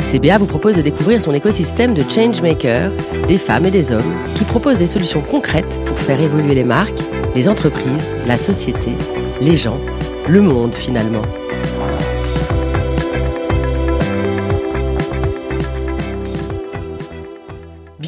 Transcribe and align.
CBA 0.00 0.38
vous 0.38 0.46
propose 0.46 0.76
de 0.76 0.82
découvrir 0.82 1.20
son 1.20 1.34
écosystème 1.34 1.94
de 1.94 2.02
changemakers, 2.02 2.90
des 3.26 3.38
femmes 3.38 3.66
et 3.66 3.70
des 3.70 3.92
hommes 3.92 4.14
qui 4.36 4.44
proposent 4.44 4.78
des 4.78 4.86
solutions 4.86 5.20
concrètes 5.20 5.78
pour 5.84 5.98
faire 5.98 6.20
évoluer 6.20 6.54
les 6.54 6.64
marques, 6.64 7.00
les 7.34 7.48
entreprises, 7.48 8.12
la 8.26 8.38
société, 8.38 8.92
les 9.40 9.56
gens, 9.56 9.80
le 10.28 10.40
monde 10.40 10.74
finalement. 10.74 11.22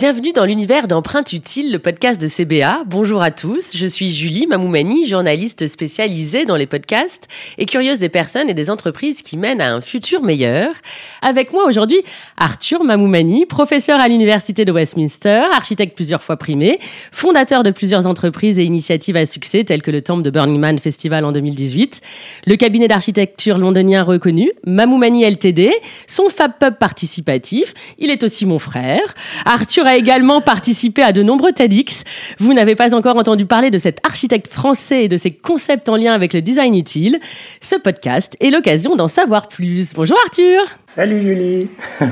Bienvenue 0.00 0.32
dans 0.32 0.46
l'univers 0.46 0.88
d'Empreinte 0.88 1.34
Utile, 1.34 1.70
le 1.70 1.78
podcast 1.78 2.18
de 2.18 2.26
CBA. 2.26 2.84
Bonjour 2.86 3.20
à 3.20 3.30
tous, 3.30 3.76
je 3.76 3.86
suis 3.86 4.10
Julie 4.10 4.46
Mamoumani, 4.46 5.06
journaliste 5.06 5.66
spécialisée 5.66 6.46
dans 6.46 6.56
les 6.56 6.64
podcasts 6.64 7.28
et 7.58 7.66
curieuse 7.66 7.98
des 7.98 8.08
personnes 8.08 8.48
et 8.48 8.54
des 8.54 8.70
entreprises 8.70 9.20
qui 9.20 9.36
mènent 9.36 9.60
à 9.60 9.74
un 9.74 9.82
futur 9.82 10.22
meilleur. 10.22 10.70
Avec 11.20 11.52
moi 11.52 11.66
aujourd'hui, 11.66 11.98
Arthur 12.38 12.82
Mamoumani, 12.82 13.44
professeur 13.44 14.00
à 14.00 14.08
l'Université 14.08 14.64
de 14.64 14.72
Westminster, 14.72 15.42
architecte 15.54 15.94
plusieurs 15.94 16.22
fois 16.22 16.38
primé, 16.38 16.78
fondateur 17.12 17.62
de 17.62 17.70
plusieurs 17.70 18.06
entreprises 18.06 18.58
et 18.58 18.64
initiatives 18.64 19.16
à 19.16 19.26
succès 19.26 19.64
telles 19.64 19.82
que 19.82 19.90
le 19.90 20.00
Temple 20.00 20.22
de 20.22 20.30
Burning 20.30 20.58
Man 20.58 20.78
Festival 20.78 21.26
en 21.26 21.32
2018, 21.32 22.00
le 22.46 22.56
cabinet 22.56 22.88
d'architecture 22.88 23.58
londonien 23.58 24.02
reconnu, 24.02 24.50
Mamoumani 24.66 25.24
LTD, 25.24 25.72
son 26.06 26.30
Fab 26.30 26.52
Pub 26.58 26.78
participatif, 26.78 27.74
il 27.98 28.08
est 28.08 28.22
aussi 28.22 28.46
mon 28.46 28.58
frère. 28.58 29.14
Arthur 29.44 29.89
a 29.90 29.96
également 29.96 30.40
participé 30.40 31.02
à 31.02 31.12
de 31.12 31.22
nombreux 31.22 31.52
TEDx. 31.52 32.04
Vous 32.38 32.54
n'avez 32.54 32.76
pas 32.76 32.94
encore 32.94 33.16
entendu 33.16 33.44
parler 33.44 33.70
de 33.70 33.78
cet 33.78 33.98
architecte 34.06 34.46
français 34.46 35.04
et 35.04 35.08
de 35.08 35.16
ses 35.16 35.32
concepts 35.32 35.88
en 35.88 35.96
lien 35.96 36.12
avec 36.12 36.32
le 36.32 36.40
design 36.40 36.76
utile. 36.76 37.18
Ce 37.60 37.74
podcast 37.74 38.36
est 38.40 38.50
l'occasion 38.50 38.94
d'en 38.94 39.08
savoir 39.08 39.48
plus. 39.48 39.92
Bonjour 39.94 40.16
Arthur. 40.24 40.60
Salut 40.86 41.20
Julie. 41.20 41.68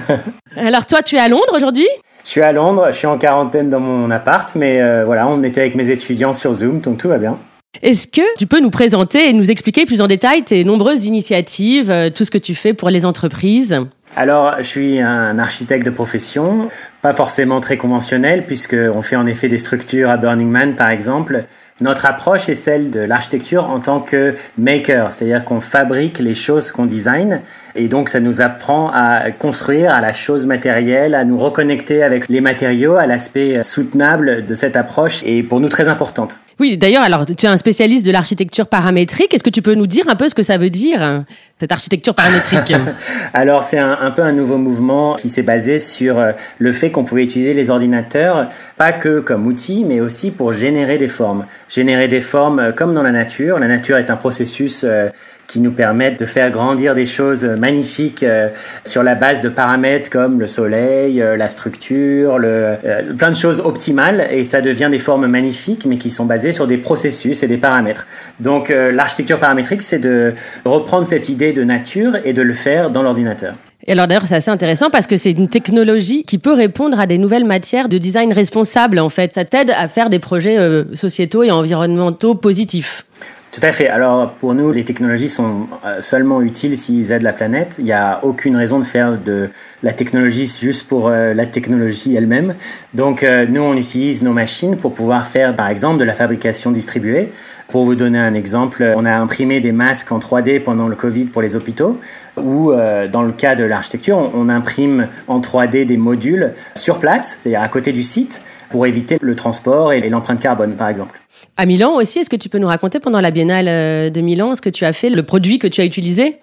Alors 0.56 0.86
toi, 0.86 1.02
tu 1.02 1.16
es 1.16 1.20
à 1.20 1.28
Londres 1.28 1.54
aujourd'hui? 1.54 1.86
Je 2.24 2.30
suis 2.30 2.42
à 2.42 2.50
Londres, 2.50 2.88
je 2.90 2.96
suis 2.96 3.06
en 3.06 3.16
quarantaine 3.16 3.70
dans 3.70 3.80
mon 3.80 4.10
appart, 4.10 4.52
mais 4.56 4.82
euh, 4.82 5.04
voilà, 5.04 5.28
on 5.28 5.42
était 5.44 5.60
avec 5.60 5.76
mes 5.76 5.90
étudiants 5.90 6.34
sur 6.34 6.52
Zoom, 6.52 6.80
donc 6.80 6.98
tout 6.98 7.08
va 7.08 7.16
bien. 7.16 7.38
Est-ce 7.80 8.08
que 8.08 8.22
tu 8.38 8.46
peux 8.46 8.60
nous 8.60 8.70
présenter 8.70 9.28
et 9.28 9.32
nous 9.32 9.50
expliquer 9.50 9.86
plus 9.86 10.00
en 10.00 10.08
détail 10.08 10.42
tes 10.42 10.64
nombreuses 10.64 11.06
initiatives, 11.06 11.90
euh, 11.90 12.10
tout 12.10 12.24
ce 12.24 12.30
que 12.30 12.38
tu 12.38 12.54
fais 12.54 12.74
pour 12.74 12.90
les 12.90 13.06
entreprises? 13.06 13.80
Alors, 14.16 14.56
je 14.58 14.62
suis 14.62 15.00
un 15.00 15.38
architecte 15.38 15.84
de 15.86 15.90
profession, 15.90 16.68
pas 17.02 17.12
forcément 17.12 17.60
très 17.60 17.76
conventionnel, 17.76 18.46
puisqu'on 18.46 19.02
fait 19.02 19.16
en 19.16 19.26
effet 19.26 19.48
des 19.48 19.58
structures 19.58 20.10
à 20.10 20.16
Burning 20.16 20.48
Man, 20.48 20.74
par 20.74 20.90
exemple. 20.90 21.44
Notre 21.80 22.06
approche 22.06 22.48
est 22.48 22.54
celle 22.54 22.90
de 22.90 22.98
l'architecture 22.98 23.70
en 23.70 23.78
tant 23.78 24.00
que 24.00 24.34
maker, 24.56 25.12
c'est-à-dire 25.12 25.44
qu'on 25.44 25.60
fabrique 25.60 26.18
les 26.18 26.34
choses 26.34 26.72
qu'on 26.72 26.86
design, 26.86 27.40
et 27.78 27.88
donc 27.88 28.08
ça 28.08 28.20
nous 28.20 28.40
apprend 28.40 28.90
à 28.92 29.30
construire, 29.30 29.94
à 29.94 30.00
la 30.00 30.12
chose 30.12 30.46
matérielle, 30.46 31.14
à 31.14 31.24
nous 31.24 31.38
reconnecter 31.38 32.02
avec 32.02 32.28
les 32.28 32.40
matériaux, 32.40 32.96
à 32.96 33.06
l'aspect 33.06 33.62
soutenable 33.62 34.44
de 34.46 34.54
cette 34.54 34.76
approche, 34.76 35.22
et 35.24 35.42
pour 35.42 35.60
nous 35.60 35.68
très 35.68 35.88
importante. 35.88 36.40
Oui, 36.60 36.76
d'ailleurs, 36.76 37.04
alors 37.04 37.24
tu 37.24 37.46
es 37.46 37.48
un 37.48 37.56
spécialiste 37.56 38.04
de 38.04 38.10
l'architecture 38.10 38.66
paramétrique. 38.66 39.32
Est-ce 39.32 39.44
que 39.44 39.50
tu 39.50 39.62
peux 39.62 39.74
nous 39.74 39.86
dire 39.86 40.08
un 40.08 40.16
peu 40.16 40.28
ce 40.28 40.34
que 40.34 40.42
ça 40.42 40.58
veut 40.58 40.70
dire, 40.70 41.24
cette 41.60 41.70
architecture 41.70 42.16
paramétrique? 42.16 42.74
Alors, 43.32 43.62
c'est 43.62 43.78
un, 43.78 43.96
un, 44.00 44.10
peu 44.10 44.22
un 44.22 44.32
nouveau 44.32 44.58
mouvement 44.58 45.14
qui 45.14 45.28
s'est 45.28 45.42
basé 45.42 45.78
sur 45.78 46.18
euh, 46.18 46.32
le 46.58 46.72
fait 46.72 46.90
qu'on 46.90 47.04
pouvait 47.04 47.22
utiliser 47.22 47.54
les 47.54 47.70
ordinateurs, 47.70 48.48
pas 48.76 48.92
que 48.92 49.20
comme 49.20 49.46
outil, 49.46 49.84
mais 49.84 50.00
aussi 50.00 50.32
pour 50.32 50.52
générer 50.52 50.98
des 50.98 51.06
formes. 51.06 51.46
Générer 51.68 52.08
des 52.08 52.20
formes 52.20 52.58
euh, 52.58 52.72
comme 52.72 52.92
dans 52.92 53.04
la 53.04 53.12
nature. 53.12 53.60
La 53.60 53.68
nature 53.68 53.96
est 53.96 54.10
un 54.10 54.16
processus 54.16 54.84
euh, 54.84 55.08
qui 55.48 55.60
nous 55.60 55.72
permettent 55.72 56.20
de 56.20 56.26
faire 56.26 56.50
grandir 56.50 56.94
des 56.94 57.06
choses 57.06 57.44
magnifiques 57.44 58.22
euh, 58.22 58.48
sur 58.84 59.02
la 59.02 59.14
base 59.14 59.40
de 59.40 59.48
paramètres 59.48 60.10
comme 60.10 60.38
le 60.38 60.46
soleil, 60.46 61.22
euh, 61.22 61.38
la 61.38 61.48
structure, 61.48 62.38
le, 62.38 62.76
euh, 62.84 63.14
plein 63.16 63.30
de 63.30 63.34
choses 63.34 63.60
optimales 63.60 64.28
et 64.30 64.44
ça 64.44 64.60
devient 64.60 64.88
des 64.90 64.98
formes 64.98 65.26
magnifiques 65.26 65.86
mais 65.86 65.96
qui 65.96 66.10
sont 66.10 66.26
basées 66.26 66.52
sur 66.52 66.66
des 66.66 66.76
processus 66.76 67.42
et 67.42 67.48
des 67.48 67.56
paramètres. 67.56 68.06
Donc 68.40 68.68
l'architecture 68.68 69.38
paramétrique, 69.38 69.80
c'est 69.80 69.98
de 69.98 70.34
reprendre 70.66 71.06
cette 71.06 71.30
idée 71.30 71.54
de 71.54 71.64
nature 71.64 72.16
et 72.24 72.34
de 72.34 72.42
le 72.42 72.52
faire 72.52 72.90
dans 72.90 73.02
l'ordinateur. 73.02 73.54
Et 73.86 73.92
alors 73.92 74.06
d'ailleurs, 74.06 74.26
c'est 74.26 74.34
assez 74.34 74.50
intéressant 74.50 74.90
parce 74.90 75.06
que 75.06 75.16
c'est 75.16 75.30
une 75.30 75.48
technologie 75.48 76.24
qui 76.24 76.36
peut 76.36 76.52
répondre 76.52 77.00
à 77.00 77.06
des 77.06 77.16
nouvelles 77.16 77.44
matières 77.44 77.88
de 77.88 77.96
design 77.96 78.32
responsable. 78.32 78.98
En 78.98 79.08
fait, 79.08 79.34
ça 79.34 79.46
t'aide 79.46 79.70
à 79.70 79.88
faire 79.88 80.10
des 80.10 80.18
projets 80.18 80.58
sociétaux 80.94 81.42
et 81.42 81.50
environnementaux 81.50 82.34
positifs. 82.34 83.06
Tout 83.50 83.60
à 83.62 83.72
fait. 83.72 83.88
Alors 83.88 84.32
pour 84.32 84.54
nous, 84.54 84.72
les 84.72 84.84
technologies 84.84 85.30
sont 85.30 85.68
euh, 85.84 86.02
seulement 86.02 86.42
utiles 86.42 86.76
s'ils 86.76 87.12
aident 87.12 87.22
la 87.22 87.32
planète. 87.32 87.76
Il 87.78 87.86
n'y 87.86 87.92
a 87.92 88.20
aucune 88.22 88.54
raison 88.56 88.78
de 88.78 88.84
faire 88.84 89.16
de 89.16 89.48
la 89.82 89.94
technologie 89.94 90.46
juste 90.60 90.86
pour 90.86 91.08
euh, 91.08 91.32
la 91.32 91.46
technologie 91.46 92.14
elle-même. 92.14 92.54
Donc 92.92 93.22
euh, 93.22 93.46
nous, 93.48 93.62
on 93.62 93.74
utilise 93.74 94.22
nos 94.22 94.34
machines 94.34 94.76
pour 94.76 94.92
pouvoir 94.92 95.26
faire 95.26 95.56
par 95.56 95.68
exemple 95.68 95.98
de 95.98 96.04
la 96.04 96.12
fabrication 96.12 96.70
distribuée. 96.70 97.32
Pour 97.68 97.86
vous 97.86 97.94
donner 97.94 98.18
un 98.18 98.34
exemple, 98.34 98.94
on 98.96 99.04
a 99.06 99.12
imprimé 99.12 99.60
des 99.60 99.72
masques 99.72 100.12
en 100.12 100.18
3D 100.18 100.62
pendant 100.62 100.88
le 100.88 100.96
Covid 100.96 101.26
pour 101.26 101.42
les 101.42 101.54
hôpitaux, 101.54 102.00
ou 102.38 102.72
dans 102.72 103.22
le 103.22 103.32
cas 103.32 103.56
de 103.56 103.64
l'architecture, 103.64 104.30
on, 104.34 104.48
imprime 104.48 105.08
en 105.26 105.38
3D 105.40 105.84
des 105.84 105.98
modules 105.98 106.54
sur 106.74 106.98
place, 106.98 107.36
c'est-à-dire 107.38 107.60
à 107.60 107.68
côté 107.68 107.92
du 107.92 108.02
site, 108.02 108.40
pour 108.70 108.86
éviter 108.86 109.18
le 109.20 109.34
transport 109.34 109.92
et 109.92 110.08
l'empreinte 110.08 110.40
carbone 110.40 110.76
par 110.76 110.88
exemple. 110.88 111.20
À 111.56 111.66
Milan 111.66 111.94
aussi, 111.94 112.20
est-ce 112.20 112.30
que 112.30 112.36
tu 112.36 112.48
peux 112.48 112.58
nous 112.58 112.68
raconter 112.68 113.00
pendant 113.00 113.20
la 113.20 113.30
Biennale 113.30 113.68
euh, 113.68 114.10
de 114.10 114.20
Milan 114.20 114.54
ce 114.54 114.60
que 114.60 114.70
tu 114.70 114.84
as 114.84 114.92
fait, 114.92 115.10
le 115.10 115.22
produit 115.22 115.58
que 115.58 115.66
tu 115.66 115.80
as 115.80 115.84
utilisé? 115.84 116.38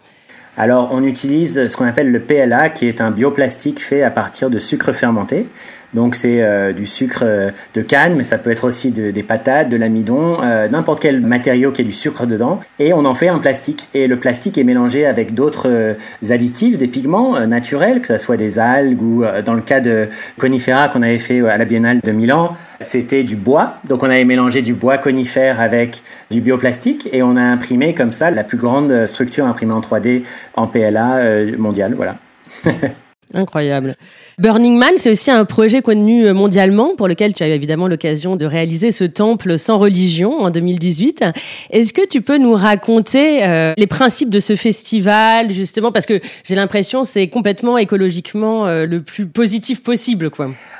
Alors, 0.57 0.89
on 0.93 1.03
utilise 1.03 1.67
ce 1.67 1.75
qu'on 1.75 1.85
appelle 1.85 2.11
le 2.11 2.21
PLA, 2.21 2.69
qui 2.69 2.87
est 2.87 3.01
un 3.01 3.11
bioplastique 3.11 3.81
fait 3.81 4.03
à 4.03 4.09
partir 4.09 4.49
de 4.49 4.57
sucre 4.57 4.93
fermenté. 4.93 5.47
Donc, 5.95 6.15
c'est 6.15 6.43
euh, 6.43 6.73
du 6.73 6.85
sucre 6.85 7.23
euh, 7.23 7.49
de 7.73 7.81
canne, 7.81 8.15
mais 8.15 8.23
ça 8.23 8.37
peut 8.37 8.51
être 8.51 8.65
aussi 8.65 8.91
des 8.91 9.23
patates, 9.23 9.69
de 9.69 9.77
l'amidon, 9.77 10.37
euh, 10.43 10.67
n'importe 10.67 11.01
quel 11.01 11.21
matériau 11.21 11.71
qui 11.71 11.81
a 11.81 11.85
du 11.85 11.91
sucre 11.91 12.27
dedans. 12.27 12.59
Et 12.77 12.93
on 12.93 13.05
en 13.05 13.15
fait 13.15 13.29
un 13.29 13.39
plastique. 13.39 13.87
Et 13.93 14.07
le 14.07 14.19
plastique 14.19 14.57
est 14.57 14.63
mélangé 14.63 15.05
avec 15.05 15.33
d'autres 15.33 15.95
additifs, 16.29 16.77
des 16.77 16.87
pigments 16.87 17.39
naturels, 17.47 18.01
que 18.01 18.07
ce 18.07 18.17
soit 18.17 18.37
des 18.37 18.59
algues 18.59 19.01
ou 19.01 19.23
dans 19.43 19.53
le 19.53 19.61
cas 19.61 19.79
de 19.79 20.09
conifera 20.37 20.89
qu'on 20.89 21.01
avait 21.01 21.17
fait 21.19 21.41
à 21.47 21.57
la 21.57 21.65
Biennale 21.65 22.01
de 22.01 22.11
Milan, 22.11 22.55
c'était 22.81 23.23
du 23.23 23.35
bois. 23.35 23.75
Donc, 23.87 24.03
on 24.03 24.09
avait 24.09 24.25
mélangé 24.25 24.61
du 24.61 24.73
bois 24.73 24.97
conifère 24.97 25.61
avec 25.61 26.01
du 26.29 26.41
bioplastique 26.41 27.09
et 27.11 27.23
on 27.23 27.37
a 27.37 27.41
imprimé 27.41 27.93
comme 27.93 28.11
ça 28.11 28.31
la 28.31 28.43
plus 28.43 28.57
grande 28.57 29.05
structure 29.07 29.45
imprimée 29.45 29.73
en 29.73 29.81
3D 29.81 30.23
en 30.55 30.67
PLA 30.67 31.17
euh, 31.17 31.57
mondial. 31.57 31.93
Voilà. 31.95 32.17
Incroyable. 33.33 33.95
Burning 34.37 34.77
Man, 34.77 34.91
c'est 34.97 35.09
aussi 35.09 35.31
un 35.31 35.45
projet 35.45 35.81
connu 35.81 36.27
euh, 36.27 36.33
mondialement 36.33 36.97
pour 36.97 37.07
lequel 37.07 37.33
tu 37.33 37.41
as 37.41 37.47
évidemment 37.47 37.87
l'occasion 37.87 38.35
de 38.35 38.45
réaliser 38.45 38.91
ce 38.91 39.05
temple 39.05 39.57
sans 39.57 39.77
religion 39.77 40.41
en 40.41 40.49
2018. 40.49 41.23
Est-ce 41.71 41.93
que 41.93 42.05
tu 42.05 42.21
peux 42.21 42.37
nous 42.37 42.53
raconter 42.53 43.45
euh, 43.45 43.73
les 43.77 43.87
principes 43.87 44.29
de 44.29 44.41
ce 44.41 44.57
festival 44.57 45.51
justement? 45.51 45.93
Parce 45.93 46.05
que 46.05 46.19
j'ai 46.43 46.55
l'impression 46.55 47.05
c'est 47.05 47.27
complètement 47.27 47.77
écologiquement 47.77 48.65
le 48.65 48.99
plus 48.99 49.25
positif 49.25 49.81
possible. 49.81 50.29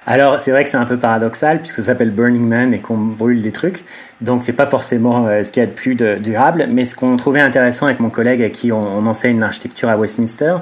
Alors 0.05 0.37
c'est 0.39 0.51
vrai 0.51 0.65
que 0.65 0.69
c'est 0.69 0.77
un 0.77 0.85
peu 0.85 0.97
paradoxal 0.97 1.59
puisque 1.59 1.77
ça 1.77 1.83
s'appelle 1.83 2.11
Burning 2.11 2.45
Man 2.45 2.73
et 2.73 2.79
qu'on 2.79 2.97
brûle 2.97 3.41
des 3.41 3.53
trucs. 3.53 3.85
Donc 4.19 4.43
c'est 4.43 4.53
pas 4.53 4.65
forcément 4.65 5.27
ce 5.43 5.49
qu'il 5.51 5.61
y 5.61 5.63
a 5.63 5.67
de 5.67 5.73
plus 5.73 5.95
durable, 5.95 6.67
mais 6.69 6.83
ce 6.83 6.95
qu'on 6.95 7.15
trouvait 7.15 7.41
intéressant 7.41 7.85
avec 7.85 7.99
mon 7.99 8.09
collègue 8.09 8.41
à 8.41 8.49
qui 8.49 8.71
on 8.71 9.05
enseigne 9.05 9.39
l'architecture 9.39 9.89
à 9.89 9.97
Westminster, 9.97 10.57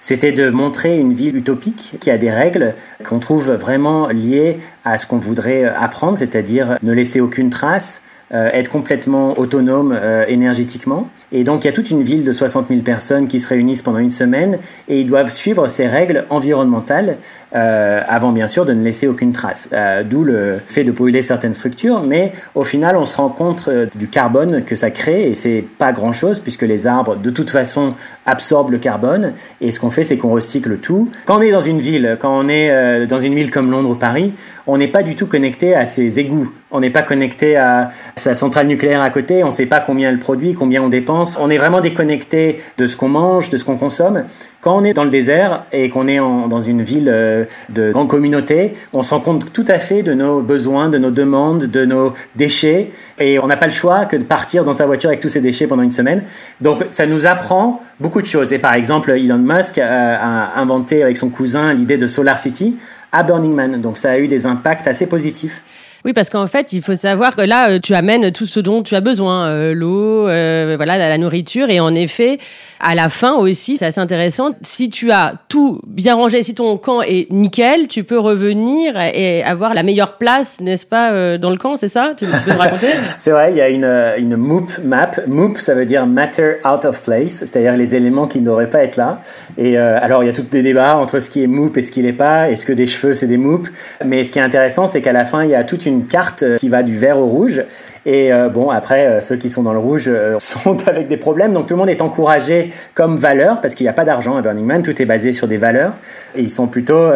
c'était 0.00 0.32
de 0.32 0.50
montrer 0.50 0.98
une 0.98 1.12
ville 1.12 1.36
utopique 1.36 1.96
qui 2.00 2.10
a 2.10 2.18
des 2.18 2.31
règles 2.32 2.74
qu'on 3.04 3.18
trouve 3.18 3.52
vraiment 3.52 4.08
liées 4.08 4.58
à 4.84 4.98
ce 4.98 5.06
qu'on 5.06 5.18
voudrait 5.18 5.64
apprendre, 5.64 6.18
c'est-à-dire 6.18 6.78
ne 6.82 6.92
laisser 6.92 7.20
aucune 7.20 7.50
trace, 7.50 8.02
être 8.32 8.70
complètement 8.70 9.38
autonome 9.38 9.98
énergétiquement. 10.26 11.08
Et 11.32 11.44
donc 11.44 11.64
il 11.64 11.66
y 11.66 11.70
a 11.70 11.72
toute 11.72 11.90
une 11.90 12.02
ville 12.02 12.24
de 12.24 12.32
60 12.32 12.68
000 12.68 12.80
personnes 12.80 13.28
qui 13.28 13.40
se 13.40 13.48
réunissent 13.48 13.82
pendant 13.82 13.98
une 13.98 14.10
semaine 14.10 14.58
et 14.88 15.00
ils 15.00 15.06
doivent 15.06 15.30
suivre 15.30 15.68
ces 15.68 15.86
règles 15.86 16.24
environnementales 16.30 17.18
avant 17.52 18.32
bien 18.32 18.46
sûr 18.46 18.64
de 18.64 18.72
ne 18.72 18.82
laisser 18.82 19.06
aucune 19.06 19.32
trace. 19.32 19.70
D'où 20.08 20.24
le 20.24 20.58
fait 20.66 20.84
de 20.84 20.92
brûler 20.92 21.22
certaines 21.22 21.52
structures, 21.52 22.04
mais 22.04 22.32
au 22.54 22.64
final 22.64 22.96
on 22.96 23.04
se 23.04 23.16
rend 23.16 23.28
compte 23.28 23.68
du 23.94 24.08
carbone 24.08 24.64
que 24.64 24.76
ça 24.76 24.90
crée 24.90 25.28
et 25.28 25.34
c'est 25.34 25.64
pas 25.78 25.92
grand 25.92 26.12
chose 26.12 26.40
puisque 26.40 26.62
les 26.62 26.86
arbres 26.86 27.16
de 27.16 27.30
toute 27.30 27.50
façon 27.50 27.94
absorbent 28.26 28.72
le 28.72 28.78
carbone 28.78 29.34
et 29.60 29.72
ce 29.72 29.80
qu'on 29.80 29.90
fait 29.90 30.04
c'est 30.04 30.16
qu'on 30.16 30.30
recycle 30.30 30.78
tout. 30.78 31.10
Quand 31.26 31.38
on 31.38 31.42
est 31.42 31.50
dans 31.50 31.60
une 31.60 31.80
ville, 31.80 32.16
quand 32.20 32.36
on 32.36 32.48
est 32.48 32.70
euh, 32.70 33.06
dans 33.06 33.18
une 33.18 33.34
ville 33.34 33.50
comme 33.50 33.70
Londres 33.70 33.90
ou 33.90 33.94
Paris, 33.94 34.34
on 34.66 34.78
n'est 34.78 34.88
pas 34.88 35.02
du 35.02 35.14
tout 35.14 35.26
connecté 35.26 35.74
à 35.74 35.86
ses 35.86 36.20
égouts. 36.20 36.50
On 36.72 36.80
n'est 36.80 36.90
pas 36.90 37.02
connecté 37.02 37.56
à 37.56 37.90
sa 38.16 38.34
centrale 38.34 38.66
nucléaire 38.66 39.02
à 39.02 39.10
côté. 39.10 39.44
On 39.44 39.48
ne 39.48 39.52
sait 39.52 39.66
pas 39.66 39.80
combien 39.80 40.08
elle 40.08 40.18
produit, 40.18 40.54
combien 40.54 40.82
on 40.82 40.88
dépense. 40.88 41.38
On 41.40 41.50
est 41.50 41.58
vraiment 41.58 41.80
déconnecté 41.80 42.56
de 42.78 42.86
ce 42.86 42.96
qu'on 42.96 43.08
mange, 43.08 43.50
de 43.50 43.58
ce 43.58 43.64
qu'on 43.64 43.76
consomme. 43.76 44.24
Quand 44.62 44.78
on 44.78 44.84
est 44.84 44.94
dans 44.94 45.04
le 45.04 45.10
désert 45.10 45.64
et 45.72 45.90
qu'on 45.90 46.08
est 46.08 46.16
dans 46.16 46.60
une 46.60 46.82
ville 46.82 47.08
euh, 47.08 47.44
de 47.68 47.92
grande 47.92 48.08
communauté, 48.08 48.72
on 48.92 49.02
se 49.02 49.12
rend 49.12 49.20
compte 49.20 49.52
tout 49.52 49.64
à 49.68 49.78
fait 49.78 50.02
de 50.02 50.14
nos 50.14 50.40
besoins, 50.40 50.88
de 50.88 50.98
nos 50.98 51.10
demandes, 51.10 51.64
de 51.64 51.84
nos 51.84 52.12
déchets. 52.36 52.90
Et 53.18 53.38
on 53.38 53.46
n'a 53.46 53.56
pas 53.56 53.66
le 53.66 53.72
choix 53.72 54.06
que 54.06 54.16
de 54.16 54.24
partir 54.24 54.64
dans 54.64 54.72
sa 54.72 54.86
voiture 54.86 55.10
avec 55.10 55.20
tous 55.20 55.28
ces 55.28 55.40
déchets 55.40 55.66
pendant 55.66 55.82
une 55.82 55.92
semaine. 55.92 56.22
Donc 56.60 56.84
ça 56.88 57.06
nous 57.06 57.26
apprend 57.26 57.82
beaucoup 58.00 58.22
de 58.22 58.26
choses. 58.26 58.52
Et 58.52 58.58
par 58.58 58.74
exemple, 58.74 59.10
Elon 59.10 59.38
Musk 59.38 59.78
a 59.78 60.56
inventé 60.56 61.02
avec 61.02 61.18
son 61.18 61.28
cousin 61.28 61.72
l'idée 61.72 61.98
de 61.98 62.06
Solar 62.06 62.38
City 62.38 62.76
à 63.12 63.22
Burning 63.22 63.54
Man. 63.54 63.80
Donc 63.80 63.98
ça 63.98 64.12
a 64.12 64.18
eu 64.18 64.28
des 64.28 64.46
impacts 64.46 64.86
assez 64.86 65.06
positifs. 65.06 65.62
Oui, 66.04 66.12
parce 66.12 66.30
qu'en 66.30 66.48
fait, 66.48 66.72
il 66.72 66.82
faut 66.82 66.96
savoir 66.96 67.36
que 67.36 67.42
là, 67.42 67.70
euh, 67.70 67.78
tu 67.78 67.94
amènes 67.94 68.32
tout 68.32 68.46
ce 68.46 68.58
dont 68.58 68.82
tu 68.82 68.96
as 68.96 69.00
besoin, 69.00 69.46
euh, 69.46 69.72
l'eau, 69.72 70.26
euh, 70.26 70.74
voilà, 70.76 70.98
la 70.98 71.16
nourriture, 71.16 71.70
et 71.70 71.78
en 71.78 71.94
effet, 71.94 72.38
à 72.80 72.96
la 72.96 73.08
fin 73.08 73.34
aussi, 73.34 73.76
c'est 73.76 73.86
assez 73.86 74.00
intéressant. 74.00 74.50
Si 74.62 74.90
tu 74.90 75.12
as 75.12 75.34
tout 75.48 75.80
bien 75.86 76.16
rangé, 76.16 76.42
si 76.42 76.54
ton 76.54 76.76
camp 76.76 77.02
est 77.02 77.30
nickel, 77.30 77.86
tu 77.86 78.02
peux 78.02 78.18
revenir 78.18 79.00
et 79.00 79.44
avoir 79.44 79.74
la 79.74 79.84
meilleure 79.84 80.18
place, 80.18 80.60
n'est-ce 80.60 80.86
pas, 80.86 81.38
dans 81.38 81.50
le 81.50 81.56
camp, 81.56 81.76
c'est 81.76 81.88
ça? 81.88 82.14
Tu, 82.16 82.26
peux 82.26 82.52
me 82.52 82.58
raconter? 82.58 82.88
C'est 83.20 83.30
vrai, 83.30 83.52
il 83.52 83.56
y 83.56 83.60
a 83.60 83.68
une, 83.68 83.84
une 84.18 84.36
MOOP 84.36 84.80
map. 84.84 85.12
MOOP, 85.28 85.58
ça 85.58 85.74
veut 85.74 85.84
dire 85.84 86.06
Matter 86.06 86.54
Out 86.64 86.84
of 86.84 87.02
Place, 87.04 87.44
c'est-à-dire 87.44 87.76
les 87.76 87.94
éléments 87.94 88.26
qui 88.26 88.40
ne 88.40 88.46
devraient 88.46 88.70
pas 88.70 88.82
être 88.82 88.96
là. 88.96 89.20
Et 89.56 89.76
alors, 89.76 90.24
il 90.24 90.26
y 90.26 90.30
a 90.30 90.32
tous 90.32 90.42
des 90.42 90.62
débats 90.62 90.96
entre 90.96 91.20
ce 91.20 91.30
qui 91.30 91.44
est 91.44 91.46
MOOP 91.46 91.76
et 91.76 91.82
ce 91.82 91.92
qui 91.92 92.02
l'est 92.02 92.12
pas. 92.12 92.50
Est-ce 92.50 92.66
que 92.66 92.72
des 92.72 92.86
cheveux, 92.86 93.14
c'est 93.14 93.28
des 93.28 93.36
MOOP 93.36 93.68
Mais 94.04 94.24
ce 94.24 94.32
qui 94.32 94.40
est 94.40 94.42
intéressant, 94.42 94.88
c'est 94.88 95.02
qu'à 95.02 95.12
la 95.12 95.24
fin, 95.24 95.44
il 95.44 95.50
y 95.50 95.54
a 95.54 95.62
toute 95.62 95.86
une 95.86 95.91
une 95.92 96.06
carte 96.06 96.42
euh, 96.42 96.56
qui 96.56 96.68
va 96.68 96.82
du 96.82 96.96
vert 96.96 97.18
au 97.18 97.26
rouge. 97.26 97.62
Et 98.04 98.32
euh, 98.32 98.48
bon, 98.48 98.70
après, 98.70 99.06
euh, 99.06 99.20
ceux 99.20 99.36
qui 99.36 99.50
sont 99.50 99.62
dans 99.62 99.72
le 99.72 99.78
rouge 99.78 100.10
sont 100.38 100.88
avec 100.88 101.08
des 101.08 101.16
problèmes. 101.16 101.52
Donc 101.52 101.66
tout 101.66 101.74
le 101.74 101.78
monde 101.78 101.90
est 101.90 102.02
encouragé 102.02 102.70
comme 102.94 103.16
valeur, 103.16 103.60
parce 103.60 103.74
qu'il 103.74 103.84
n'y 103.84 103.90
a 103.90 103.94
pas 103.94 104.04
d'argent 104.04 104.36
à 104.36 104.42
Burning 104.42 104.66
Man, 104.66 104.82
tout 104.82 105.00
est 105.00 105.06
basé 105.06 105.32
sur 105.32 105.48
des 105.48 105.58
valeurs. 105.58 105.92
Et 106.34 106.42
ils 106.42 106.50
sont 106.50 106.66
plutôt 106.66 107.10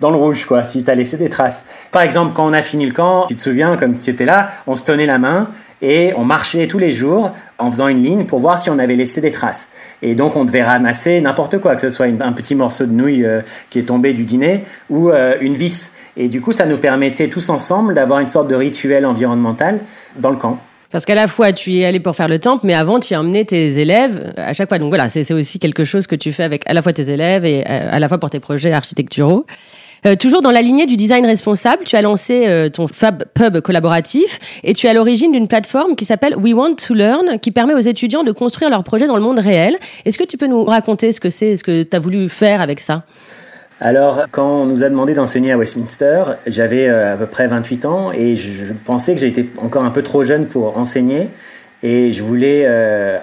dans 0.00 0.10
le 0.10 0.16
rouge, 0.16 0.46
quoi, 0.46 0.64
si 0.64 0.84
tu 0.84 0.90
as 0.90 0.94
laissé 0.94 1.16
des 1.16 1.28
traces. 1.28 1.66
Par 1.90 2.02
exemple, 2.02 2.32
quand 2.34 2.46
on 2.46 2.52
a 2.52 2.62
fini 2.62 2.86
le 2.86 2.92
camp, 2.92 3.26
tu 3.28 3.36
te 3.36 3.42
souviens, 3.42 3.76
comme 3.76 3.98
tu 3.98 4.10
étais 4.10 4.24
là, 4.24 4.48
on 4.66 4.76
se 4.76 4.84
tenait 4.84 5.06
la 5.06 5.18
main 5.18 5.50
et 5.82 6.12
on 6.16 6.24
marchait 6.24 6.68
tous 6.68 6.78
les 6.78 6.92
jours 6.92 7.32
en 7.58 7.70
faisant 7.70 7.88
une 7.88 8.02
ligne 8.02 8.24
pour 8.24 8.38
voir 8.38 8.58
si 8.58 8.70
on 8.70 8.78
avait 8.78 8.94
laissé 8.94 9.20
des 9.20 9.32
traces. 9.32 9.68
Et 10.00 10.14
donc 10.14 10.36
on 10.36 10.44
devait 10.44 10.62
ramasser 10.62 11.20
n'importe 11.20 11.58
quoi, 11.58 11.74
que 11.74 11.80
ce 11.80 11.90
soit 11.90 12.06
un 12.06 12.32
petit 12.32 12.54
morceau 12.54 12.86
de 12.86 12.92
nouille 12.92 13.26
euh, 13.26 13.40
qui 13.68 13.80
est 13.80 13.82
tombé 13.82 14.14
du 14.14 14.24
dîner 14.24 14.64
ou 14.88 15.10
euh, 15.10 15.34
une 15.40 15.54
vis. 15.54 15.92
Et 16.16 16.28
du 16.28 16.40
coup 16.40 16.52
ça 16.52 16.66
nous 16.66 16.78
permettait 16.78 17.28
tous 17.28 17.50
ensemble 17.50 17.94
d'avoir 17.94 18.20
une 18.20 18.28
sorte 18.28 18.48
de 18.48 18.54
rituel 18.54 19.04
environnemental 19.04 19.80
dans 20.16 20.30
le 20.30 20.36
camp. 20.36 20.58
Parce 20.90 21.06
qu'à 21.06 21.14
la 21.14 21.26
fois, 21.26 21.52
tu 21.52 21.70
y 21.70 21.80
es 21.80 21.86
allé 21.86 22.00
pour 22.00 22.14
faire 22.14 22.28
le 22.28 22.38
temple, 22.38 22.66
mais 22.66 22.74
avant, 22.74 23.00
tu 23.00 23.14
y 23.14 23.16
as 23.16 23.20
emmené 23.20 23.46
tes 23.46 23.78
élèves 23.78 24.34
à 24.36 24.52
chaque 24.52 24.68
fois. 24.68 24.78
Donc 24.78 24.88
voilà, 24.90 25.08
c'est 25.08 25.32
aussi 25.32 25.58
quelque 25.58 25.84
chose 25.84 26.06
que 26.06 26.14
tu 26.14 26.32
fais 26.32 26.42
avec 26.42 26.68
à 26.68 26.74
la 26.74 26.82
fois 26.82 26.92
tes 26.92 27.10
élèves 27.10 27.46
et 27.46 27.64
euh, 27.66 27.88
à 27.90 27.98
la 27.98 28.08
fois 28.08 28.18
pour 28.18 28.28
tes 28.28 28.40
projets 28.40 28.72
architecturaux. 28.72 29.46
Euh, 30.04 30.16
toujours 30.16 30.42
dans 30.42 30.50
la 30.50 30.62
lignée 30.62 30.84
du 30.84 30.96
design 30.96 31.24
responsable, 31.24 31.84
tu 31.84 31.96
as 31.96 32.02
lancé 32.02 32.46
euh, 32.46 32.68
ton 32.68 32.88
Fab 32.88 33.24
Pub 33.34 33.60
collaboratif 33.60 34.40
et 34.64 34.74
tu 34.74 34.86
es 34.86 34.90
à 34.90 34.94
l'origine 34.94 35.30
d'une 35.30 35.46
plateforme 35.46 35.94
qui 35.94 36.04
s'appelle 36.04 36.36
We 36.36 36.52
Want 36.52 36.74
to 36.74 36.94
Learn, 36.94 37.38
qui 37.38 37.52
permet 37.52 37.72
aux 37.72 37.78
étudiants 37.78 38.24
de 38.24 38.32
construire 38.32 38.68
leurs 38.68 38.82
projets 38.82 39.06
dans 39.06 39.16
le 39.16 39.22
monde 39.22 39.38
réel. 39.38 39.78
Est-ce 40.04 40.18
que 40.18 40.24
tu 40.24 40.36
peux 40.36 40.48
nous 40.48 40.64
raconter 40.64 41.12
ce 41.12 41.20
que 41.20 41.30
c'est, 41.30 41.56
ce 41.56 41.64
que 41.64 41.84
tu 41.84 41.96
as 41.96 42.00
voulu 42.00 42.28
faire 42.28 42.60
avec 42.60 42.80
ça? 42.80 43.04
Alors, 43.84 44.22
quand 44.30 44.62
on 44.62 44.66
nous 44.66 44.84
a 44.84 44.88
demandé 44.88 45.12
d'enseigner 45.12 45.50
à 45.50 45.58
Westminster, 45.58 46.22
j'avais 46.46 46.88
euh, 46.88 47.14
à 47.14 47.16
peu 47.16 47.26
près 47.26 47.48
28 47.48 47.84
ans 47.84 48.12
et 48.12 48.36
je 48.36 48.72
pensais 48.72 49.12
que 49.12 49.20
j'étais 49.20 49.46
encore 49.58 49.84
un 49.84 49.90
peu 49.90 50.02
trop 50.02 50.22
jeune 50.22 50.46
pour 50.46 50.78
enseigner. 50.78 51.30
Et 51.82 52.12
je 52.12 52.22
voulais 52.22 52.64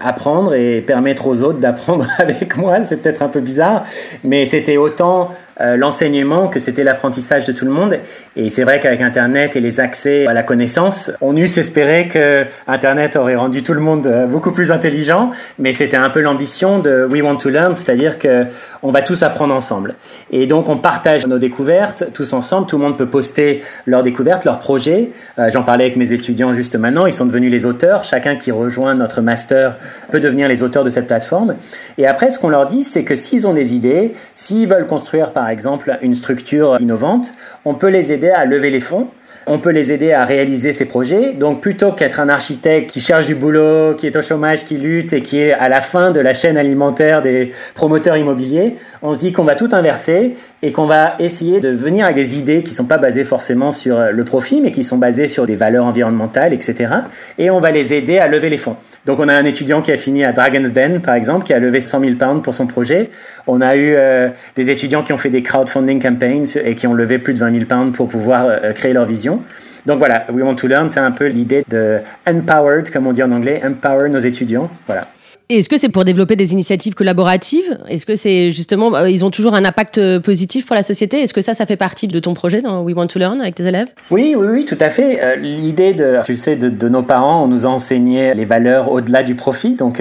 apprendre 0.02 0.54
et 0.54 0.82
permettre 0.82 1.28
aux 1.28 1.44
autres 1.44 1.60
d'apprendre 1.60 2.06
avec 2.18 2.58
moi. 2.58 2.84
C'est 2.84 2.98
peut-être 2.98 3.22
un 3.22 3.30
peu 3.30 3.40
bizarre, 3.40 3.86
mais 4.26 4.46
c'était 4.46 4.76
autant 4.76 5.32
euh, 5.62 5.78
l'enseignement 5.78 6.48
que 6.48 6.60
c'était 6.60 6.84
l'apprentissage 6.84 7.46
de 7.46 7.52
tout 7.52 7.66
le 7.66 7.72
monde. 7.72 7.98
Et 8.36 8.50
c'est 8.50 8.64
vrai 8.64 8.80
qu'avec 8.80 9.02
Internet 9.02 9.56
et 9.56 9.60
les 9.60 9.80
accès 9.80 10.28
à 10.28 10.34
la 10.34 10.44
connaissance, 10.44 11.12
on 11.22 11.36
eût 11.36 11.44
espéré 11.44 12.08
que 12.08 12.46
Internet 12.68 13.16
aurait 13.16 13.36
rendu 13.36 13.64
tout 13.64 13.74
le 13.74 13.82
monde 13.82 14.08
euh, 14.08 14.28
beaucoup 14.28 14.52
plus 14.52 14.72
intelligent, 14.72 15.32
mais 15.58 15.74
c'était 15.74 15.98
un 15.98 16.10
peu 16.10 16.22
l'ambition 16.22 16.80
de 16.80 17.08
We 17.10 17.22
Want 17.22 17.38
to 17.38 17.50
Learn, 17.50 17.76
c'est-à-dire 17.76 18.18
que 18.18 18.46
on 18.84 18.92
va 18.92 19.02
tous 19.02 19.24
apprendre 19.24 19.56
ensemble. 19.56 19.96
Et 20.32 20.48
donc 20.48 20.70
on 20.70 20.78
partage 20.78 21.28
nos 21.28 21.40
découvertes 21.40 22.06
tous 22.14 22.34
ensemble. 22.34 22.68
Tout 22.68 22.78
le 22.78 22.84
monde 22.84 22.98
peut 22.98 23.08
poster 23.08 23.62
leurs 23.86 24.04
découvertes, 24.04 24.46
leurs 24.46 24.60
projets. 24.60 25.12
Euh, 25.38 25.50
j'en 25.50 25.64
parlais 25.64 25.86
avec 25.86 25.98
mes 25.98 26.14
étudiants 26.14 26.54
juste 26.54 26.76
maintenant. 26.76 27.06
Ils 27.06 27.14
sont 27.14 27.26
devenus 27.26 27.52
les 27.52 27.66
auteurs. 27.66 28.04
Chacun 28.04 28.36
qui 28.36 28.52
rejoint 28.52 28.96
notre 28.96 29.22
master 29.22 29.78
peut 30.12 30.20
devenir 30.20 30.48
les 30.48 30.64
auteurs 30.64 30.84
de 30.84 30.90
cette 30.90 31.08
plateforme. 31.08 31.56
Et 31.98 32.08
après, 32.08 32.30
ce 32.30 32.40
qu'on 32.40 32.50
leur 32.50 32.66
dit, 32.66 32.84
c'est 32.84 33.04
que 33.04 33.16
s'ils 33.16 33.48
ont 33.48 33.54
des 33.54 33.74
idées, 33.74 34.14
s'ils 34.36 34.68
veulent 34.68 34.88
construire 34.88 35.32
par 35.32 35.49
exemple 35.50 35.98
une 36.01 36.13
structure 36.13 36.78
innovante, 36.80 37.34
on 37.66 37.74
peut 37.75 37.90
les 37.90 38.13
aider 38.13 38.30
à 38.30 38.46
lever 38.46 38.69
les 38.69 38.80
fonds 38.80 39.10
on 39.47 39.59
peut 39.59 39.71
les 39.71 39.91
aider 39.91 40.12
à 40.12 40.25
réaliser 40.25 40.71
ces 40.71 40.86
projets. 40.86 41.33
Donc 41.33 41.62
plutôt 41.62 41.91
qu'être 41.91 42.19
un 42.19 42.30
architecte 42.30 42.91
qui 42.91 43.01
cherche 43.01 43.25
du 43.25 43.36
boulot, 43.36 43.95
qui 43.95 44.07
est 44.07 44.15
au 44.15 44.21
chômage, 44.21 44.65
qui 44.65 44.77
lutte 44.77 45.13
et 45.13 45.21
qui 45.21 45.39
est 45.39 45.53
à 45.53 45.69
la 45.69 45.81
fin 45.81 46.12
de 46.12 46.19
la 46.19 46.33
chaîne 46.33 46.57
alimentaire 46.57 47.21
des 47.21 47.51
promoteurs 47.75 48.18
immobiliers, 48.18 48.75
on 49.01 49.13
se 49.13 49.19
dit 49.19 49.31
qu'on 49.31 49.44
va 49.44 49.56
tout 49.56 49.69
inverser 49.71 50.33
et 50.62 50.71
qu'on 50.71 50.86
va 50.86 51.15
essayer 51.19 51.59
de 51.59 51.69
venir 51.69 52.06
avec 52.06 52.15
des 52.15 52.38
idées 52.38 52.63
qui 52.63 52.71
ne 52.71 52.75
sont 52.75 52.86
pas 52.86 52.97
basées 52.97 53.24
forcément 53.24 53.71
sur 53.71 54.12
le 54.12 54.24
profit, 54.24 54.62
mais 54.62 54.71
qui 54.71 54.83
sont 54.83 54.97
basées 54.97 55.27
sur 55.27 55.45
des 55.45 55.56
valeurs 55.56 55.86
environnementales, 55.86 56.53
etc. 56.53 56.94
Et 57.38 57.50
on 57.50 57.59
va 57.59 57.71
les 57.71 57.94
aider 57.94 58.19
à 58.19 58.27
lever 58.27 58.50
les 58.50 58.57
fonds. 58.57 58.75
Donc 59.06 59.19
on 59.19 59.27
a 59.27 59.33
un 59.33 59.45
étudiant 59.45 59.81
qui 59.81 59.91
a 59.91 59.97
fini 59.97 60.24
à 60.24 60.33
Dragon's 60.33 60.74
Den, 60.74 61.01
par 61.01 61.15
exemple, 61.15 61.45
qui 61.45 61.53
a 61.53 61.59
levé 61.59 61.80
100 61.80 62.00
000 62.01 62.15
pounds 62.15 62.41
pour 62.44 62.53
son 62.53 62.68
projet. 62.68 63.09
On 63.47 63.62
a 63.62 63.75
eu 63.75 63.94
euh, 63.95 64.30
des 64.56 64.69
étudiants 64.69 65.03
qui 65.03 65.13
ont 65.13 65.18
fait 65.18 65.30
des 65.30 65.44
crowdfunding 65.44 66.01
campaigns 66.01 66.57
et 66.63 66.75
qui 66.75 66.88
ont 66.88 66.94
levé 66.94 67.19
plus 67.19 67.33
de 67.33 67.39
20 67.39 67.53
000 67.53 67.65
pounds 67.65 67.95
pour 67.95 68.07
pouvoir 68.07 68.45
euh, 68.47 68.74
créer 68.74 68.94
leur 68.94 69.06
vision. 69.06 69.29
Donc 69.86 70.00
voilà, 70.00 70.26
We 70.31 70.44
Want 70.44 70.56
to 70.56 70.68
Learn, 70.68 70.90
c'est 70.90 71.00
un 71.00 71.12
peu 71.12 71.28
l'idée 71.28 71.64
de 71.68 72.00
empowered, 72.28 72.90
comme 72.92 73.08
on 73.08 73.12
dit 73.12 73.24
en 73.24 73.31
anglais, 73.31 73.62
empower 73.66 74.10
nos 74.10 74.20
étudiants. 74.20 74.70
Voilà. 74.88 75.08
Est-ce 75.51 75.68
que 75.68 75.80
c'est 75.80 75.90
pour 75.90 76.06
développer 76.06 76.36
des 76.36 76.54
initiatives 76.54 76.94
collaboratives? 76.94 77.80
Est-ce 77.88 78.06
que 78.06 78.16
c'est 78.16 78.51
justement, 78.51 78.94
euh, 78.94 79.10
ils 79.10 79.25
ont 79.25 79.31
toujours 79.31 79.56
un 79.56 79.66
impact 79.66 79.98
euh, 79.98 80.19
positif 80.19 80.68
pour 80.68 80.75
la 80.75 80.84
société? 80.84 81.24
Est-ce 81.24 81.34
que 81.34 81.41
ça, 81.41 81.56
ça 81.56 81.65
fait 81.65 81.75
partie 81.75 82.06
de 82.06 82.20
ton 82.20 82.36
projet 82.36 82.62
dans 82.62 82.84
We 82.84 82.96
Want 82.96 83.08
to 83.08 83.18
Learn 83.18 83.41
avec 83.41 83.56
tes 83.56 83.65
élèves? 83.65 83.88
Oui, 84.12 84.36
oui, 84.38 84.46
oui, 84.48 84.65
tout 84.65 84.77
à 84.79 84.89
fait. 84.89 85.20
Euh, 85.24 85.38
l'idée 85.38 85.96
de, 85.96 86.20
tu 86.24 86.38
sais, 86.38 86.56
de, 86.56 86.88
nos 86.88 87.01
parents, 87.01 87.46
on 87.46 87.48
nous 87.48 87.65
a 87.65 87.70
enseigné 87.70 88.36
les 88.36 88.46
valeurs 88.46 88.91
au-delà 88.91 89.24
du 89.24 89.34
profit. 89.34 89.74
Donc 89.74 90.00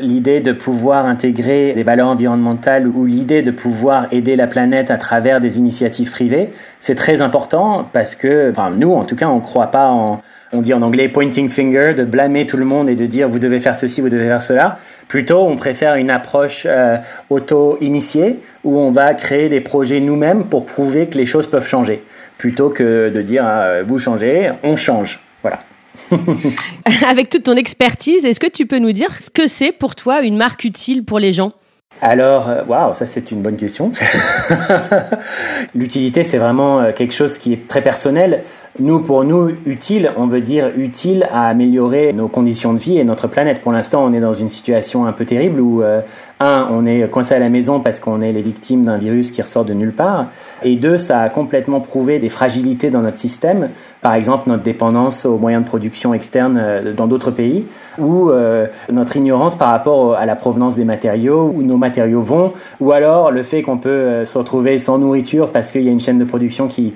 l'idée 0.00 0.40
de 0.40 0.52
pouvoir 0.52 1.06
intégrer 1.06 1.72
des 1.72 1.82
valeurs 1.82 2.06
environnementales 2.06 2.86
ou 2.86 3.04
l'idée 3.04 3.42
de 3.42 3.50
pouvoir 3.50 4.06
aider 4.12 4.36
la 4.36 4.46
planète 4.46 4.92
à 4.92 4.96
travers 4.96 5.40
des 5.40 5.58
initiatives 5.58 6.12
privées, 6.12 6.50
c'est 6.78 6.94
très 6.94 7.20
important 7.20 7.88
parce 7.92 8.14
que, 8.14 8.52
enfin, 8.52 8.70
nous, 8.76 8.92
en 8.92 9.04
tout 9.04 9.16
cas, 9.16 9.26
on 9.26 9.36
ne 9.36 9.40
croit 9.40 9.72
pas 9.72 9.88
en 9.88 10.22
on 10.54 10.60
dit 10.60 10.72
en 10.72 10.82
anglais 10.82 11.08
pointing 11.08 11.48
finger, 11.48 11.94
de 11.94 12.04
blâmer 12.04 12.46
tout 12.46 12.56
le 12.56 12.64
monde 12.64 12.88
et 12.88 12.94
de 12.94 13.06
dire 13.06 13.28
vous 13.28 13.38
devez 13.38 13.60
faire 13.60 13.76
ceci, 13.76 14.00
vous 14.00 14.08
devez 14.08 14.26
faire 14.26 14.42
cela. 14.42 14.78
Plutôt, 15.08 15.40
on 15.40 15.56
préfère 15.56 15.96
une 15.96 16.10
approche 16.10 16.66
euh, 16.66 16.96
auto-initiée 17.30 18.40
où 18.62 18.78
on 18.78 18.90
va 18.90 19.14
créer 19.14 19.48
des 19.48 19.60
projets 19.60 20.00
nous-mêmes 20.00 20.44
pour 20.44 20.64
prouver 20.64 21.08
que 21.08 21.18
les 21.18 21.26
choses 21.26 21.46
peuvent 21.46 21.66
changer. 21.66 22.02
Plutôt 22.38 22.70
que 22.70 23.10
de 23.10 23.22
dire 23.22 23.44
ah, 23.44 23.82
vous 23.82 23.98
changez, 23.98 24.50
on 24.62 24.76
change. 24.76 25.20
Voilà. 25.42 25.60
Avec 27.08 27.28
toute 27.28 27.44
ton 27.44 27.56
expertise, 27.56 28.24
est-ce 28.24 28.40
que 28.40 28.50
tu 28.50 28.66
peux 28.66 28.78
nous 28.78 28.92
dire 28.92 29.20
ce 29.20 29.30
que 29.30 29.46
c'est 29.46 29.72
pour 29.72 29.94
toi 29.94 30.22
une 30.22 30.36
marque 30.36 30.64
utile 30.64 31.04
pour 31.04 31.18
les 31.18 31.32
gens? 31.32 31.52
Alors, 32.00 32.48
euh, 32.48 32.62
waouh, 32.66 32.92
ça 32.92 33.06
c'est 33.06 33.30
une 33.30 33.40
bonne 33.40 33.56
question. 33.56 33.92
L'utilité, 35.74 36.22
c'est 36.22 36.38
vraiment 36.38 36.80
euh, 36.80 36.92
quelque 36.92 37.14
chose 37.14 37.38
qui 37.38 37.52
est 37.52 37.68
très 37.68 37.82
personnel. 37.82 38.42
Nous, 38.80 39.00
pour 39.00 39.24
nous, 39.24 39.50
utile, 39.64 40.10
on 40.16 40.26
veut 40.26 40.40
dire 40.40 40.70
utile 40.76 41.28
à 41.32 41.48
améliorer 41.48 42.12
nos 42.12 42.26
conditions 42.26 42.72
de 42.72 42.78
vie 42.78 42.98
et 42.98 43.04
notre 43.04 43.28
planète. 43.28 43.60
Pour 43.60 43.70
l'instant, 43.70 44.04
on 44.04 44.12
est 44.12 44.20
dans 44.20 44.32
une 44.32 44.48
situation 44.48 45.06
un 45.06 45.12
peu 45.12 45.24
terrible 45.24 45.60
où, 45.60 45.82
euh, 45.82 46.00
un, 46.40 46.66
on 46.70 46.84
est 46.84 47.08
coincé 47.08 47.36
à 47.36 47.38
la 47.38 47.48
maison 47.48 47.78
parce 47.78 48.00
qu'on 48.00 48.20
est 48.20 48.32
les 48.32 48.42
victimes 48.42 48.84
d'un 48.84 48.98
virus 48.98 49.30
qui 49.30 49.40
ressort 49.40 49.64
de 49.64 49.72
nulle 49.72 49.94
part. 49.94 50.26
Et 50.64 50.74
deux, 50.74 50.98
ça 50.98 51.20
a 51.20 51.28
complètement 51.28 51.80
prouvé 51.80 52.18
des 52.18 52.28
fragilités 52.28 52.90
dans 52.90 53.02
notre 53.02 53.18
système. 53.18 53.70
Par 54.02 54.14
exemple, 54.14 54.48
notre 54.48 54.64
dépendance 54.64 55.24
aux 55.24 55.38
moyens 55.38 55.62
de 55.62 55.68
production 55.68 56.12
externes 56.12 56.60
dans 56.96 57.06
d'autres 57.06 57.30
pays 57.30 57.64
ou 57.98 58.30
notre 58.90 59.16
ignorance 59.16 59.56
par 59.56 59.70
rapport 59.70 60.14
à 60.14 60.26
la 60.26 60.36
provenance 60.36 60.76
des 60.76 60.84
matériaux 60.84 61.52
ou 61.54 61.62
nos 61.62 61.76
vont, 62.02 62.52
ou 62.80 62.92
alors 62.92 63.30
le 63.30 63.42
fait 63.42 63.62
qu'on 63.62 63.78
peut 63.78 63.88
euh, 63.88 64.24
se 64.24 64.38
retrouver 64.38 64.78
sans 64.78 64.98
nourriture 64.98 65.50
parce 65.50 65.72
qu'il 65.72 65.82
y 65.82 65.88
a 65.88 65.92
une 65.92 66.00
chaîne 66.00 66.18
de 66.18 66.24
production 66.24 66.68
qui... 66.68 66.92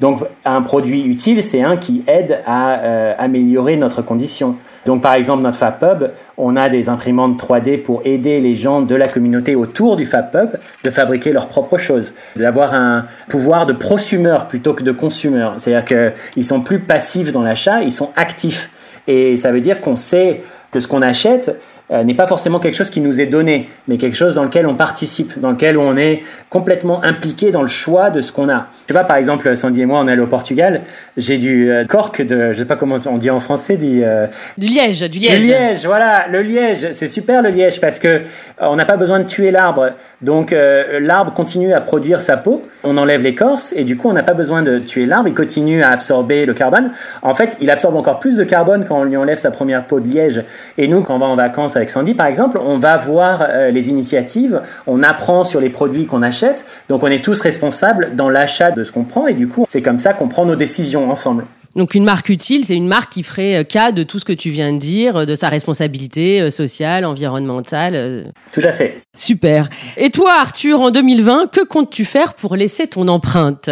Donc 0.00 0.20
un 0.46 0.62
produit 0.62 1.02
utile, 1.04 1.44
c'est 1.44 1.62
un 1.62 1.76
qui 1.76 2.02
aide 2.06 2.40
à 2.46 2.78
euh, 2.78 3.14
améliorer 3.18 3.76
notre 3.76 4.00
condition. 4.00 4.56
Donc 4.86 5.02
par 5.02 5.12
exemple, 5.12 5.42
notre 5.42 5.58
FabPub, 5.58 6.10
on 6.38 6.56
a 6.56 6.70
des 6.70 6.88
imprimantes 6.88 7.38
3D 7.38 7.82
pour 7.82 8.00
aider 8.06 8.40
les 8.40 8.54
gens 8.54 8.80
de 8.80 8.94
la 8.94 9.08
communauté 9.08 9.54
autour 9.54 9.96
du 9.96 10.06
FabPub 10.06 10.56
de 10.84 10.90
fabriquer 10.90 11.32
leurs 11.32 11.48
propres 11.48 11.76
choses, 11.76 12.14
d'avoir 12.36 12.72
un 12.72 13.04
pouvoir 13.28 13.66
de 13.66 13.74
prosumeur 13.74 14.48
plutôt 14.48 14.72
que 14.72 14.82
de 14.82 14.92
consumeur. 14.92 15.54
C'est-à-dire 15.58 16.12
qu'ils 16.34 16.44
sont 16.44 16.62
plus 16.62 16.80
passifs 16.80 17.32
dans 17.32 17.42
l'achat, 17.42 17.82
ils 17.82 17.92
sont 17.92 18.10
actifs. 18.16 18.70
Et 19.06 19.36
ça 19.36 19.52
veut 19.52 19.60
dire 19.60 19.80
qu'on 19.80 19.96
sait 19.96 20.40
que 20.70 20.80
ce 20.80 20.88
qu'on 20.88 21.02
achète, 21.02 21.56
euh, 21.92 22.04
n'est 22.04 22.14
pas 22.14 22.26
forcément 22.26 22.58
quelque 22.58 22.76
chose 22.76 22.90
qui 22.90 23.00
nous 23.00 23.20
est 23.20 23.26
donné, 23.26 23.68
mais 23.88 23.96
quelque 23.96 24.16
chose 24.16 24.34
dans 24.34 24.44
lequel 24.44 24.66
on 24.66 24.74
participe, 24.74 25.38
dans 25.38 25.50
lequel 25.50 25.76
on 25.76 25.96
est 25.96 26.20
complètement 26.48 27.02
impliqué 27.02 27.50
dans 27.50 27.62
le 27.62 27.68
choix 27.68 28.10
de 28.10 28.20
ce 28.20 28.32
qu'on 28.32 28.48
a. 28.48 28.68
Je 28.82 28.88
sais 28.88 28.94
pas, 28.94 29.04
par 29.04 29.16
exemple, 29.16 29.56
Sandy 29.56 29.82
et 29.82 29.86
moi, 29.86 30.00
on 30.00 30.08
est 30.08 30.12
allé 30.12 30.22
au 30.22 30.26
Portugal, 30.26 30.82
j'ai 31.16 31.38
du 31.38 31.70
euh, 31.70 31.84
cork 31.84 32.22
de, 32.22 32.52
je 32.52 32.58
sais 32.58 32.64
pas 32.64 32.76
comment 32.76 32.98
on 33.06 33.18
dit 33.18 33.30
en 33.30 33.40
français, 33.40 33.76
dit... 33.76 34.02
Euh, 34.02 34.26
du 34.56 34.68
liège, 34.68 35.00
du 35.00 35.18
liège. 35.18 35.40
Du 35.40 35.46
liège, 35.46 35.86
voilà, 35.86 36.26
le 36.30 36.42
liège, 36.42 36.92
c'est 36.92 37.08
super 37.08 37.42
le 37.42 37.50
liège 37.50 37.80
parce 37.80 37.98
que 37.98 38.22
on 38.60 38.76
n'a 38.76 38.84
pas 38.84 38.96
besoin 38.96 39.18
de 39.18 39.24
tuer 39.24 39.50
l'arbre, 39.50 39.90
donc 40.22 40.54
l'arbre 41.00 41.32
continue 41.32 41.72
à 41.72 41.80
produire 41.80 42.20
sa 42.20 42.36
peau, 42.36 42.66
on 42.84 42.96
enlève 42.96 43.22
l'écorce 43.22 43.72
et 43.76 43.84
du 43.84 43.96
coup 43.96 44.08
on 44.08 44.12
n'a 44.12 44.22
pas 44.22 44.34
besoin 44.34 44.62
de 44.62 44.78
tuer 44.78 45.06
l'arbre, 45.06 45.28
il 45.28 45.34
continue 45.34 45.82
à 45.82 45.90
absorber 45.90 46.46
le 46.46 46.54
carbone. 46.54 46.92
En 47.22 47.34
fait, 47.34 47.56
il 47.60 47.70
absorbe 47.70 47.96
encore 47.96 48.18
plus 48.18 48.36
de 48.36 48.44
carbone 48.44 48.84
quand 48.84 49.00
on 49.00 49.04
lui 49.04 49.16
enlève 49.16 49.38
sa 49.38 49.50
première 49.50 49.86
peau 49.86 50.00
de 50.00 50.08
liège. 50.08 50.44
Et 50.78 50.88
nous, 50.88 51.02
quand 51.02 51.16
on 51.16 51.18
va 51.18 51.26
en 51.26 51.36
vacances 51.36 51.76
avec 51.80 51.90
Sandy, 51.90 52.14
par 52.14 52.26
exemple, 52.26 52.58
on 52.62 52.78
va 52.78 52.96
voir 52.96 53.44
euh, 53.48 53.70
les 53.70 53.88
initiatives, 53.88 54.60
on 54.86 55.02
apprend 55.02 55.44
sur 55.44 55.60
les 55.60 55.70
produits 55.70 56.06
qu'on 56.06 56.22
achète, 56.22 56.64
donc 56.88 57.02
on 57.02 57.08
est 57.08 57.24
tous 57.24 57.40
responsables 57.40 58.14
dans 58.14 58.28
l'achat 58.28 58.70
de 58.70 58.84
ce 58.84 58.92
qu'on 58.92 59.04
prend, 59.04 59.26
et 59.26 59.34
du 59.34 59.48
coup, 59.48 59.64
c'est 59.68 59.82
comme 59.82 59.98
ça 59.98 60.12
qu'on 60.12 60.28
prend 60.28 60.44
nos 60.44 60.56
décisions 60.56 61.10
ensemble. 61.10 61.44
Donc 61.76 61.94
une 61.94 62.04
marque 62.04 62.28
utile, 62.28 62.64
c'est 62.64 62.74
une 62.74 62.88
marque 62.88 63.12
qui 63.12 63.22
ferait 63.22 63.60
euh, 63.60 63.64
cas 63.64 63.92
de 63.92 64.02
tout 64.02 64.18
ce 64.18 64.24
que 64.24 64.32
tu 64.32 64.50
viens 64.50 64.72
de 64.72 64.78
dire, 64.78 65.16
euh, 65.16 65.24
de 65.24 65.34
sa 65.34 65.48
responsabilité 65.48 66.50
sociale, 66.50 67.04
environnementale. 67.04 68.32
Tout 68.52 68.62
à 68.64 68.72
fait. 68.72 69.00
Super. 69.16 69.68
Et 69.96 70.10
toi, 70.10 70.32
Arthur, 70.38 70.80
en 70.80 70.90
2020, 70.90 71.50
que 71.50 71.64
comptes-tu 71.64 72.04
faire 72.04 72.34
pour 72.34 72.56
laisser 72.56 72.86
ton 72.88 73.08
empreinte? 73.08 73.70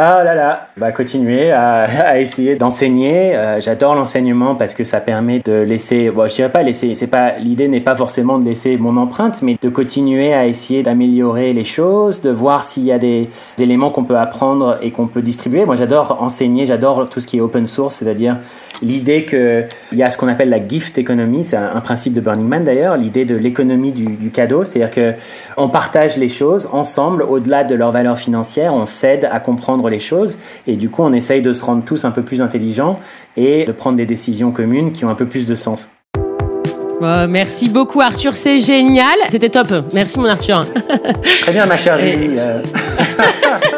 Ah 0.00 0.22
là 0.22 0.36
là, 0.36 0.68
bah 0.76 0.92
continuer 0.92 1.50
à, 1.50 2.20
essayer 2.20 2.54
d'enseigner. 2.54 3.34
Euh, 3.34 3.58
j'adore 3.60 3.96
l'enseignement 3.96 4.54
parce 4.54 4.72
que 4.72 4.84
ça 4.84 5.00
permet 5.00 5.40
de 5.40 5.52
laisser. 5.52 6.10
Bon, 6.10 6.28
je 6.28 6.36
dirais 6.36 6.52
pas 6.52 6.62
laisser. 6.62 6.94
C'est 6.94 7.08
pas 7.08 7.36
l'idée 7.40 7.66
n'est 7.66 7.80
pas 7.80 7.96
forcément 7.96 8.38
de 8.38 8.44
laisser 8.44 8.76
mon 8.76 8.94
empreinte, 8.94 9.42
mais 9.42 9.58
de 9.60 9.68
continuer 9.68 10.32
à 10.32 10.46
essayer 10.46 10.84
d'améliorer 10.84 11.52
les 11.52 11.64
choses, 11.64 12.20
de 12.20 12.30
voir 12.30 12.64
s'il 12.64 12.84
y 12.84 12.92
a 12.92 12.98
des, 12.98 13.28
éléments 13.58 13.90
qu'on 13.90 14.04
peut 14.04 14.16
apprendre 14.16 14.78
et 14.82 14.92
qu'on 14.92 15.08
peut 15.08 15.20
distribuer. 15.20 15.64
Moi, 15.64 15.74
j'adore 15.74 16.18
enseigner. 16.22 16.64
J'adore 16.64 17.08
tout 17.08 17.18
ce 17.18 17.26
qui 17.26 17.38
est 17.38 17.40
open 17.40 17.66
source, 17.66 17.96
c'est-à-dire 17.96 18.36
l'idée 18.82 19.24
que 19.24 19.64
il 19.90 19.98
y 19.98 20.04
a 20.04 20.10
ce 20.10 20.16
qu'on 20.16 20.28
appelle 20.28 20.50
la 20.50 20.64
gift 20.64 20.96
economy. 20.96 21.42
C'est 21.42 21.56
un, 21.56 21.80
principe 21.80 22.14
de 22.14 22.20
Burning 22.20 22.46
Man 22.46 22.62
d'ailleurs. 22.62 22.96
L'idée 22.96 23.24
de 23.24 23.34
l'économie 23.34 23.90
du, 23.90 24.06
du 24.06 24.30
cadeau, 24.30 24.62
c'est-à-dire 24.62 24.92
que 24.92 25.14
on 25.56 25.68
partage 25.68 26.18
les 26.18 26.28
choses 26.28 26.68
ensemble 26.72 27.24
au-delà 27.24 27.64
de 27.64 27.74
leur 27.74 27.90
valeur 27.90 28.16
financière. 28.16 28.72
On 28.74 28.86
s'aide 28.86 29.28
à 29.32 29.40
comprendre 29.40 29.87
les 29.88 29.98
choses. 29.98 30.38
Et 30.66 30.76
du 30.76 30.90
coup, 30.90 31.02
on 31.02 31.12
essaye 31.12 31.42
de 31.42 31.52
se 31.52 31.64
rendre 31.64 31.84
tous 31.84 32.04
un 32.04 32.10
peu 32.10 32.22
plus 32.22 32.40
intelligents 32.40 32.98
et 33.36 33.64
de 33.64 33.72
prendre 33.72 33.96
des 33.96 34.06
décisions 34.06 34.52
communes 34.52 34.92
qui 34.92 35.04
ont 35.04 35.10
un 35.10 35.14
peu 35.14 35.26
plus 35.26 35.46
de 35.46 35.54
sens. 35.54 35.90
merci 37.28 37.68
beaucoup 37.68 38.00
Arthur, 38.00 38.36
c'est 38.36 38.58
génial. 38.58 39.16
C'était 39.28 39.50
top. 39.50 39.68
Merci 39.92 40.18
mon 40.18 40.26
Arthur. 40.26 40.66
Très 41.40 41.52
bien 41.52 41.66
ma 41.66 41.76
chère 41.76 41.98
Julie. 41.98 42.38